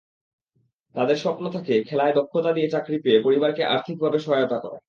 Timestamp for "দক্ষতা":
2.13-2.51